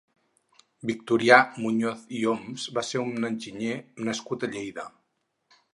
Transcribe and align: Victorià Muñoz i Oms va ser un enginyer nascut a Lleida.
Victorià 0.91 1.37
Muñoz 1.65 2.01
i 2.21 2.23
Oms 2.33 2.65
va 2.79 2.87
ser 2.89 3.05
un 3.05 3.31
enginyer 3.33 3.79
nascut 4.09 4.49
a 4.49 4.53
Lleida. 4.57 4.89